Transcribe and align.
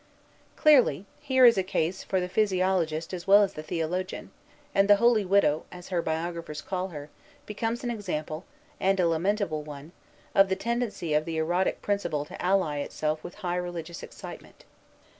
Clearly, 0.55 1.05
here 1.19 1.45
is 1.45 1.59
a 1.59 1.63
case 1.63 2.03
for 2.03 2.19
the 2.19 2.27
physiologist 2.27 3.13
as 3.13 3.27
well 3.27 3.43
as 3.43 3.53
the 3.53 3.61
theologian; 3.61 4.31
and 4.73 4.87
the 4.89 4.95
"holy 4.95 5.23
widow," 5.23 5.65
as 5.71 5.89
her 5.89 6.01
biographers 6.01 6.59
call 6.59 6.87
her, 6.87 7.11
becomes 7.45 7.83
an 7.83 7.91
example, 7.91 8.43
and 8.79 8.99
a 8.99 9.07
lamentable 9.07 9.61
one, 9.61 9.91
of 10.33 10.49
the 10.49 10.55
tendency 10.55 11.13
of 11.13 11.25
the 11.25 11.37
erotic 11.37 11.83
principle 11.83 12.25
to 12.25 12.41
ally 12.43 12.79
itself 12.79 13.23
with 13.23 13.35
high 13.45 13.57
religious 13.57 14.01
excitement. 14.01 14.65